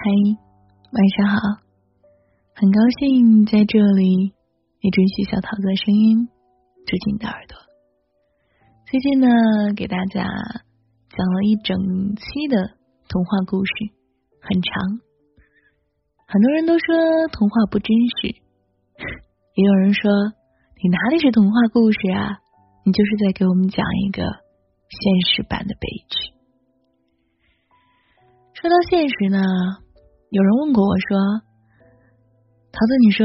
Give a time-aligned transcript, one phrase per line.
[0.00, 0.04] 嗨，
[0.92, 1.58] 晚上好，
[2.54, 4.32] 很高兴在这里
[4.78, 6.28] 也准许小桃子的声音
[6.86, 7.58] 住进你的耳朵。
[8.86, 9.26] 最近呢，
[9.74, 13.72] 给大家讲了一整期的童话故事，
[14.40, 15.00] 很长。
[16.28, 17.90] 很多人都说童话不真
[18.22, 18.38] 实，
[19.56, 20.08] 也有人说
[20.80, 22.38] 你哪里是童话故事啊？
[22.84, 26.38] 你就是在给我们讲一个现实版的悲剧。
[28.54, 29.42] 说到现实呢。
[30.30, 31.16] 有人问过我说
[32.70, 33.24] ：“桃子，你说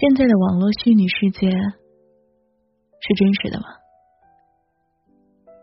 [0.00, 3.66] 现在的网络虚拟世界是真实的吗？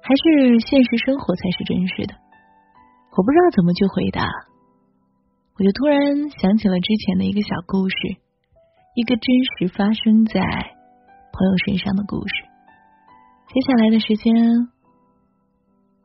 [0.04, 2.14] 还是现实生活才是真实的？”
[3.18, 4.22] 我不知道怎么去回答，
[5.58, 7.96] 我就突然想起了之前的一个小故事，
[8.94, 9.26] 一个真
[9.58, 10.40] 实发生在
[11.34, 12.34] 朋友身上的故事。
[13.50, 14.32] 接下来的时间，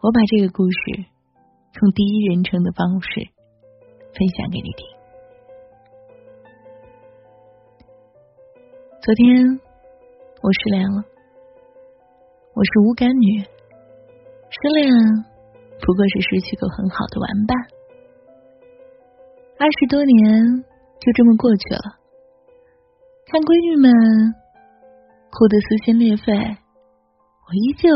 [0.00, 1.04] 我把这个故事
[1.74, 3.33] 从第一人称的方式。
[4.14, 4.86] 分享给你听。
[9.02, 9.60] 昨天
[10.40, 11.04] 我失恋了，
[12.54, 14.88] 我是无感女，失恋
[15.80, 17.56] 不过是失去个很好的玩伴。
[19.58, 20.64] 二十多年
[21.00, 21.98] 就这么过去了，
[23.26, 23.90] 看闺女们
[25.30, 27.90] 哭得撕心裂肺，我依旧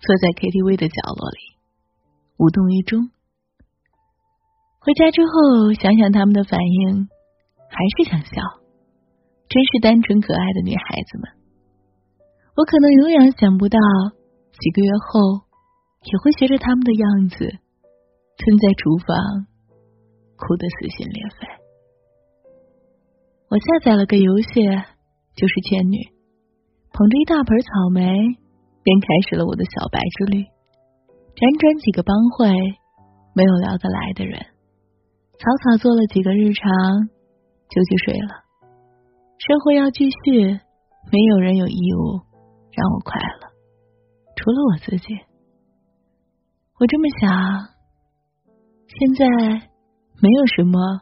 [0.00, 1.60] 坐在 KTV 的角落里，
[2.38, 3.10] 无动于衷。
[4.84, 7.08] 回家之后，想想他们的反应，
[7.70, 8.42] 还是想笑。
[9.48, 11.28] 真是单纯可爱的女孩子们。
[12.56, 13.78] 我可能永远想不到，
[14.58, 15.46] 几个月后
[16.02, 19.46] 也会学着他们的样子，蹲在厨房
[20.34, 21.46] 哭得撕心裂肺。
[23.50, 24.66] 我下载了个游戏，
[25.36, 25.96] 就是《倩女》，
[26.90, 28.02] 捧着一大盆草莓，
[28.82, 30.42] 便开始了我的小白之旅。
[31.36, 32.50] 辗转几个帮会，
[33.36, 34.51] 没有聊得来的人。
[35.42, 36.70] 草草做了几个日常，
[37.68, 38.44] 就去睡了。
[39.38, 40.40] 生活要继续，
[41.10, 42.20] 没有人有义务
[42.70, 43.50] 让我快乐，
[44.36, 45.18] 除了我自己。
[46.78, 47.74] 我这么想，
[48.86, 49.26] 现在
[50.20, 51.00] 没有什么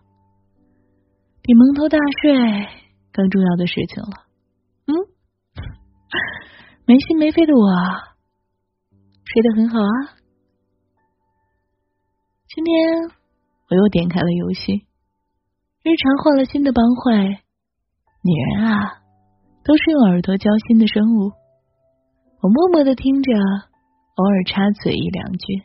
[1.43, 2.67] 比蒙头大睡
[3.13, 4.25] 更重要的事情了。
[4.87, 4.93] 嗯，
[6.87, 7.69] 没心没肺的我
[9.27, 10.17] 睡得很好啊。
[12.49, 13.20] 今天。
[13.71, 14.85] 我又点开了游戏，
[15.85, 17.39] 日常换了新的帮会。
[18.23, 18.99] 女人啊，
[19.63, 21.31] 都是用耳朵交心的生物。
[22.43, 25.63] 我默默的听着，偶尔插嘴一两句。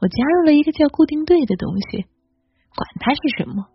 [0.00, 2.06] 我加入了一个叫固定队的东西，
[2.76, 3.66] 管它是什么。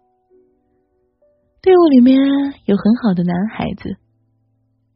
[1.62, 2.18] 队伍里面
[2.64, 3.98] 有很好的男孩子，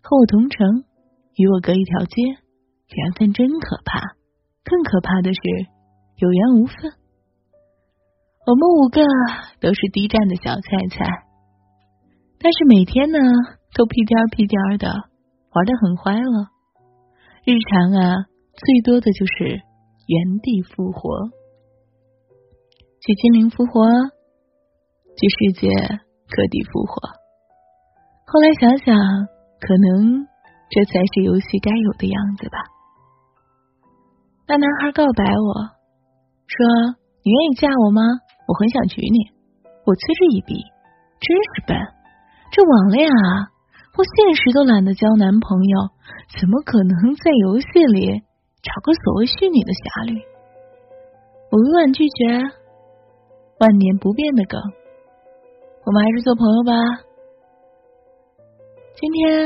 [0.01, 0.85] 和我同城，
[1.35, 2.23] 与我隔一条街，
[2.87, 3.99] 缘分真可怕。
[4.63, 5.39] 更可怕的是，
[6.15, 6.98] 有缘无分。
[8.45, 9.01] 我们五个
[9.59, 11.05] 都是低站的小菜菜，
[12.39, 13.19] 但是每天呢
[13.75, 14.87] 都屁颠屁颠的
[15.53, 16.47] 玩的很欢乐。
[17.45, 19.61] 日常啊，最多的就是
[20.07, 21.29] 原地复活，
[23.01, 23.85] 去精灵复活，
[25.17, 25.69] 去世界
[26.29, 27.09] 各地复活。
[28.25, 28.95] 后来想想，
[29.59, 30.25] 可能
[30.69, 32.57] 这才是游戏该有的样子吧。
[34.47, 35.53] 那男孩告白我
[36.47, 38.01] 说：“你愿意嫁我吗？”
[38.49, 39.29] 我很想娶你，
[39.85, 40.57] 我嗤之以鼻，
[41.21, 41.77] 真是笨。
[42.49, 43.53] 这网恋啊，
[43.93, 45.77] 我现实都懒得交男朋友，
[46.41, 48.25] 怎么可能在游戏里
[48.65, 50.17] 找个所谓虚拟的侠侣？
[51.51, 52.41] 我委婉拒绝，
[53.59, 54.59] 万年不变的梗，
[55.85, 56.73] 我们还是做朋友吧。
[58.95, 59.45] 今天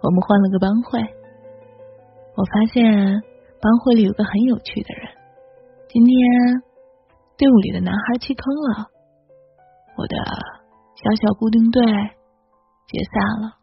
[0.00, 0.98] 我们换了个帮会，
[2.36, 3.20] 我发现
[3.60, 5.12] 帮会里有个很有趣的人。
[5.90, 6.69] 今天。
[7.40, 8.90] 队伍里的男孩弃坑了，
[9.96, 10.16] 我的
[10.94, 13.56] 小小固定队解散了。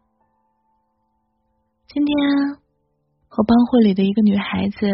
[1.86, 2.58] 今天
[3.28, 4.84] 和帮会里的一个女孩子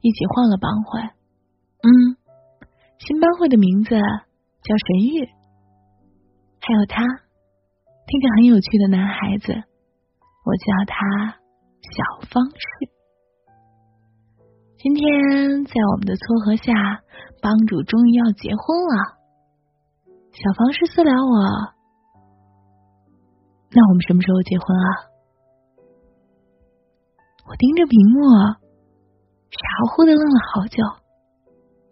[0.00, 1.00] 一起换了帮会，
[1.82, 1.90] 嗯，
[2.98, 5.26] 新帮会的名字叫神域。
[6.60, 11.34] 还有他，听着很有趣的男孩子，我叫他
[11.82, 12.94] 小方式。
[14.78, 17.00] 今天在我们的撮合下。
[17.44, 19.20] 帮主终于要结婚了，
[20.32, 21.36] 小房是私聊我，
[23.68, 24.88] 那我们什么时候结婚啊？
[27.44, 28.24] 我盯着屏幕，
[29.52, 30.80] 傻乎乎的愣了好久。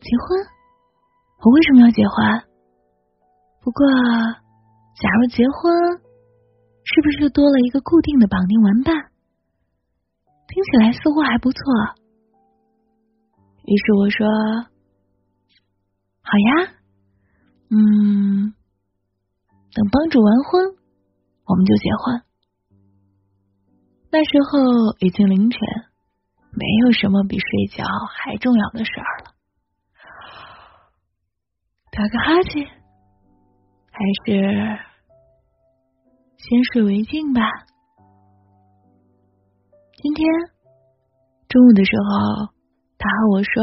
[0.00, 0.40] 结婚？
[1.44, 2.49] 我为什么要结婚？
[3.60, 3.84] 不过，
[4.96, 6.00] 假如结婚，
[6.82, 8.94] 是不是多了一个固定的绑定玩伴？
[10.49, 11.60] 听起来似乎还不错。
[13.66, 14.71] 于是我说。
[16.24, 16.72] 好呀，
[17.70, 18.54] 嗯，
[19.72, 20.76] 等帮主完婚，
[21.44, 22.22] 我们就结婚。
[24.10, 25.58] 那时候已经凌晨，
[26.52, 27.84] 没有什么比睡觉
[28.14, 29.34] 还重要的事儿了。
[31.90, 32.64] 打个哈欠，
[33.90, 34.78] 还是
[36.38, 37.42] 先睡为敬吧。
[39.96, 40.26] 今天
[41.48, 42.52] 中午的时候，
[42.98, 43.62] 他和我说：“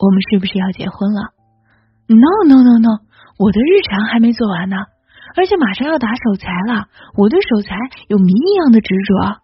[0.00, 1.20] 我们是不是要结婚了
[2.08, 3.04] ？”No No No No，
[3.38, 4.76] 我的日常还没做完呢。
[5.36, 7.76] 而且马上要打手财了，我对手财
[8.08, 9.38] 有谜一样的执着。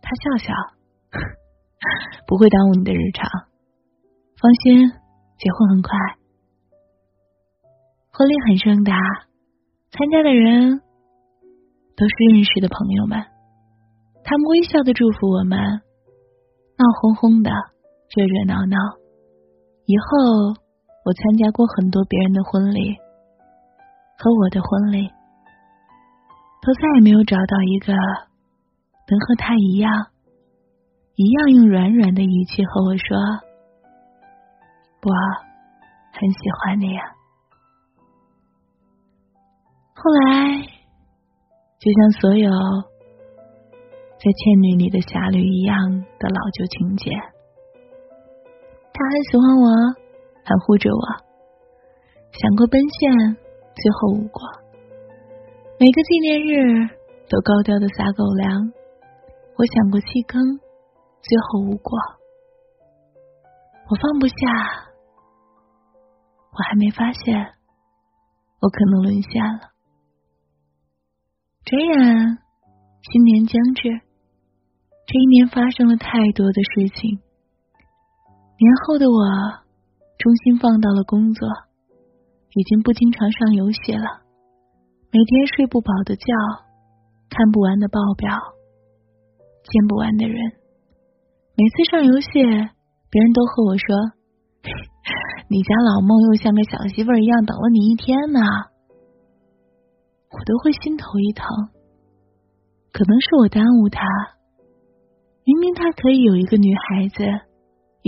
[0.00, 0.54] 他笑笑，
[2.26, 3.28] 不会耽误你的日常，
[4.40, 4.88] 放心，
[5.36, 5.90] 结婚很快。
[8.12, 8.96] 婚礼很盛大，
[9.90, 10.80] 参加的人
[11.94, 13.22] 都是认识的朋友们，
[14.24, 17.50] 他们微笑的祝福我们，闹哄哄的，
[18.16, 18.76] 热热闹闹。
[19.88, 22.94] 以后我参加过很多别人的婚礼。
[24.20, 25.08] 和我的婚礼，
[26.60, 30.08] 都再也没有找到一个能和他一样，
[31.14, 33.16] 一样用软软的语气和我说
[35.06, 35.12] ：“我
[36.12, 37.14] 很喜欢你呀。”
[39.94, 40.66] 后来，
[41.78, 42.56] 就像所有在
[44.34, 47.12] 《倩女》里的侠侣一样的老旧情节，
[48.98, 49.66] 他很喜欢我，
[50.42, 51.02] 很护着我，
[52.32, 53.36] 想过奔现。
[53.78, 54.42] 最后无果，
[55.78, 56.88] 每个纪念日
[57.28, 58.72] 都高调的撒狗粮。
[59.56, 60.42] 我想过弃坑，
[61.22, 61.96] 最后无果。
[63.88, 64.34] 我放不下，
[66.50, 67.54] 我还没发现，
[68.60, 69.70] 我可能沦陷了。
[71.64, 72.38] 转眼
[73.00, 74.00] 新年将至，
[75.06, 77.20] 这一年发生了太多的事情。
[78.58, 79.22] 年后的我，
[80.18, 81.46] 重心放到了工作。
[82.54, 84.22] 已经不经常上游戏了，
[85.12, 86.24] 每天睡不饱的觉，
[87.30, 88.34] 看不完的报表，
[89.62, 90.34] 见不完的人。
[91.54, 93.94] 每次上游戏，别人都和我说
[95.48, 98.40] ：“你家老孟又像个小媳妇儿一样等了你一天呢。”
[100.34, 101.46] 我都会心头一疼。
[102.90, 104.02] 可能是我耽误他，
[105.44, 107.24] 明明他可以有一个女孩子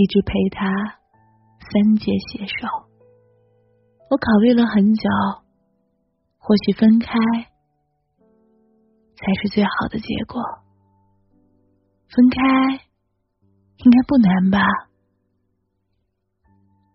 [0.00, 0.64] 一直陪他
[1.60, 2.88] 三界携手。
[4.08, 5.10] 我考虑了很久，
[6.38, 7.12] 或许分开
[9.14, 10.42] 才是最好的结果。
[12.08, 12.80] 分开
[13.76, 14.58] 应该不难吧？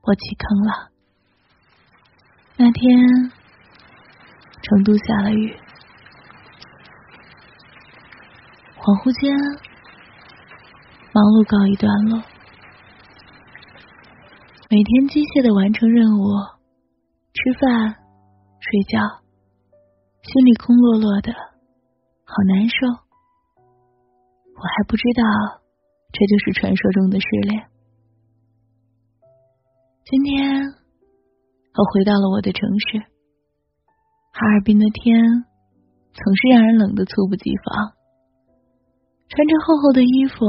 [0.01, 0.89] 我弃坑了。
[2.57, 3.31] 那天
[4.63, 5.55] 成都下了雨，
[8.79, 9.37] 恍惚间
[11.13, 12.23] 忙碌告一段落。
[14.67, 16.25] 每天机械的完成任务。
[17.35, 18.01] 吃饭、
[18.57, 18.97] 睡觉，
[20.25, 21.29] 心里空落落的，
[22.25, 22.75] 好难受。
[23.61, 25.21] 我还不知道，
[26.09, 27.69] 这就是传说中的失恋。
[30.09, 30.65] 今天，
[31.75, 32.97] 我回到了我的城市。
[34.33, 35.21] 哈尔滨的天
[36.11, 37.93] 总是让人冷得猝不及防。
[39.29, 40.45] 穿着厚厚的衣服，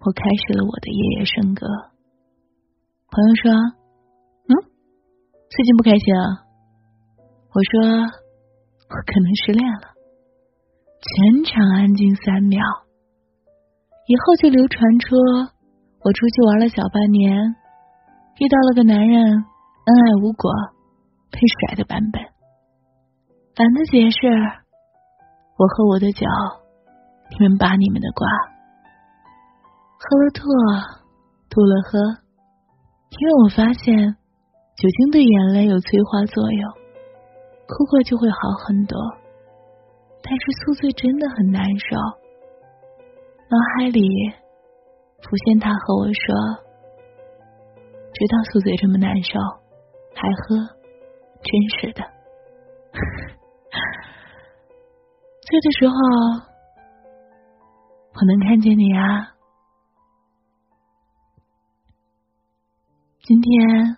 [0.00, 1.93] 我开始了我的夜夜笙歌。
[3.14, 3.52] 朋友说。
[4.50, 4.52] 嗯
[5.48, 6.42] 最近不开心啊？
[7.54, 8.02] 我说
[8.90, 9.94] 我可能失恋了。
[10.98, 12.58] 全场安静三秒，
[14.08, 17.54] 以后就流传出我出去玩了小半年，
[18.40, 20.50] 遇到了个男人，恩爱无果，
[21.30, 22.20] 被甩的版本。
[22.20, 24.26] 懒得解释，
[25.54, 26.26] 我喝我的酒，
[27.30, 28.26] 你们把你们的瓜。
[30.02, 30.42] 喝了吐，
[31.48, 32.23] 吐了喝，
[33.20, 34.16] 因为我发现。
[34.76, 36.72] 酒精对眼泪有催化作用，
[37.68, 38.98] 哭过就会好很多。
[40.20, 44.02] 但是宿醉真的很难受，脑海里
[45.22, 46.34] 浮现他和我说
[48.12, 49.38] ：“知道宿醉这么难受，
[50.16, 50.56] 还喝，
[51.40, 52.02] 真是的。”
[55.46, 55.94] 醉的时候，
[58.12, 59.33] 我能看见你啊。
[63.26, 63.96] 今天。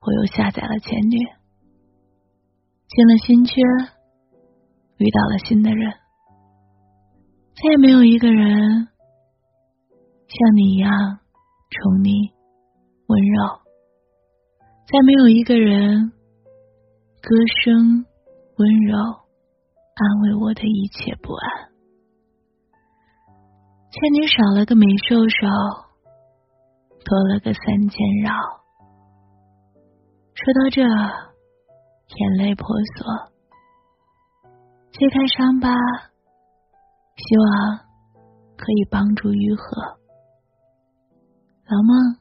[0.00, 1.18] 我又下载了前女，
[2.88, 3.54] 进了新圈，
[4.96, 5.92] 遇到了新的人，
[7.54, 8.88] 再也没有一个人
[10.28, 10.90] 像你一样
[11.70, 12.32] 宠溺
[13.06, 13.60] 温柔，
[14.86, 16.12] 再没有一个人
[17.20, 18.04] 歌声
[18.56, 21.72] 温柔安慰我的一切不安。
[23.90, 25.46] 倩女少了个美兽手，
[27.04, 28.32] 多了个三千绕。
[30.34, 32.66] 说到这，眼泪婆
[32.96, 33.30] 娑，
[34.92, 35.68] 揭开伤疤，
[37.16, 37.78] 希望
[38.56, 39.98] 可以帮助愈合。
[41.66, 42.16] 老孟，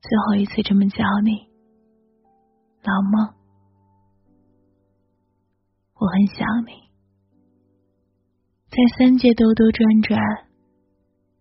[0.00, 1.48] 最后一次这么叫你，
[2.82, 3.34] 老孟，
[5.94, 6.90] 我很想你，
[8.68, 10.20] 在三界兜兜转转，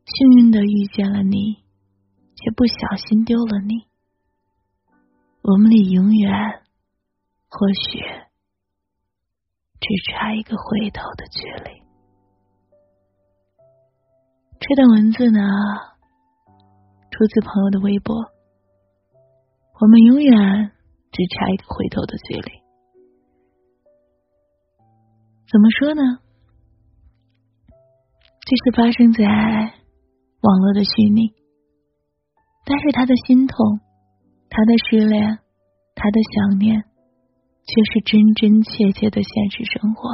[0.06, 1.64] 幸运的遇见了你，
[2.38, 3.88] 却不小心丢了你。
[5.42, 6.32] 我们离永远，
[7.50, 8.00] 或许
[9.80, 11.84] 只差一个回头的距离。
[14.60, 15.40] 这段文字呢？
[17.10, 18.16] 出自朋友的微博，
[19.80, 20.72] 我们永远
[21.12, 22.62] 只差一个回头的距离。
[25.50, 26.20] 怎么说呢？
[28.42, 29.24] 这是发生在
[30.42, 31.34] 网络的虚拟，
[32.70, 33.80] 但是他的心痛，
[34.50, 35.40] 他的失恋，
[35.96, 36.84] 他的想念，
[37.64, 40.10] 却是真真切切的现实生活。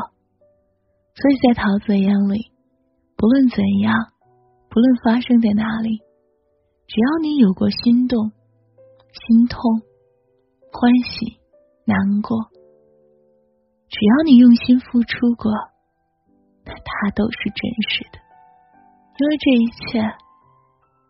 [1.15, 2.51] 所以在桃子眼里，
[3.17, 4.13] 不论怎样，
[4.69, 5.97] 不论发生在哪里。
[6.85, 9.81] 只要你有过心动、心痛、
[10.71, 11.39] 欢喜、
[11.85, 12.37] 难过，
[13.89, 15.51] 只要你用心付出过，
[16.65, 18.19] 那它都是真实的，
[19.17, 20.22] 因为这一切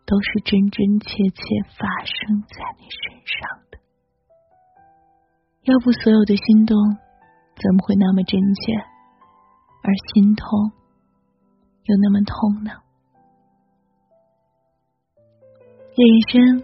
[0.06, 1.42] 都是真真切切
[1.78, 3.78] 发生在你身上的。
[5.64, 6.76] 要不，所有的心动
[7.56, 8.72] 怎么会那么真切，
[9.82, 10.72] 而心痛
[11.84, 12.70] 又那么痛呢？
[15.96, 16.62] 夜一生，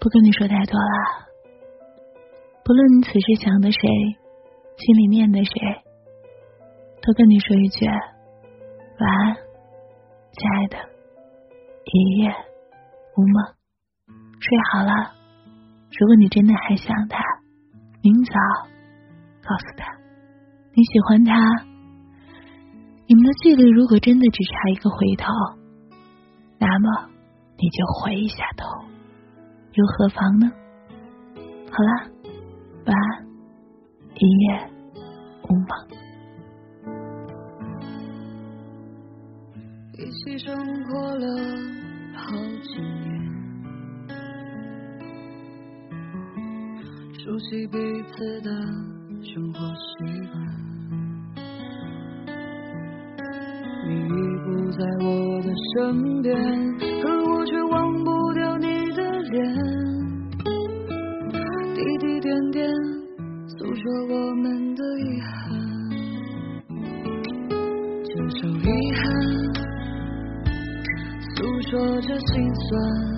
[0.00, 1.28] 不跟你说太多了。
[2.64, 3.78] 不论你此时想的谁，
[4.78, 5.52] 心里念的谁，
[7.02, 7.96] 都跟你说一句晚
[8.98, 9.36] 安，
[10.32, 10.78] 亲爱的，
[11.92, 12.34] 一夜
[13.16, 13.44] 无梦，
[14.40, 15.12] 睡好了。
[15.98, 17.18] 如果你真的还想他，
[18.02, 18.32] 明早
[19.42, 19.84] 告诉他
[20.74, 21.34] 你喜欢他。
[23.06, 25.26] 你们的距离如果真的只差一个回头。
[26.58, 27.10] 那么，
[27.58, 28.66] 你就回一下头，
[29.72, 30.50] 又何妨呢？
[31.70, 32.10] 好了，
[32.86, 33.26] 晚安，
[34.14, 34.70] 一夜
[35.48, 36.03] 无梦。
[40.22, 41.26] 起生活了
[42.14, 43.04] 好几年，
[47.18, 47.78] 熟悉彼
[48.12, 48.50] 此的
[49.22, 49.92] 生活习
[50.30, 50.34] 惯。
[53.86, 54.08] 你已
[54.44, 55.06] 不在我
[55.42, 56.32] 的身边，
[57.02, 57.72] 可我却忘
[58.04, 59.32] 不掉你的脸。
[61.74, 62.70] 滴滴点点，
[63.48, 65.63] 诉说我们的遗憾。
[71.74, 73.13] 说着心酸。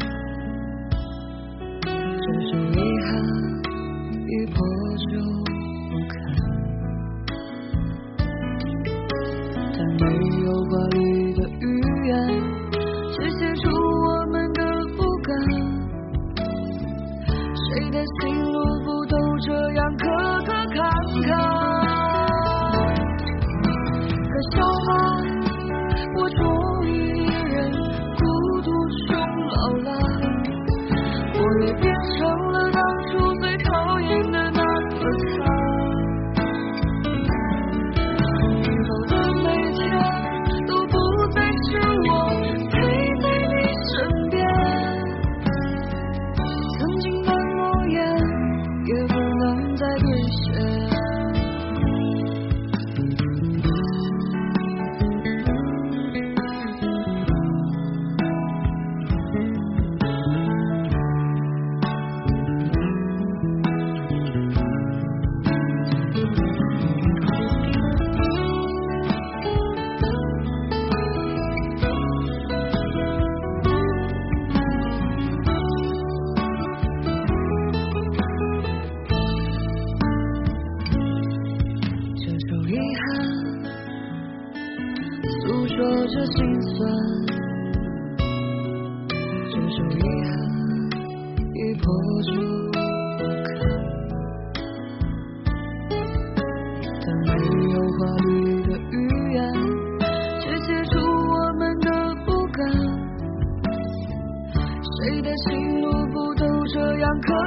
[105.07, 106.45] 谁的心路不都
[106.75, 107.46] 这样刻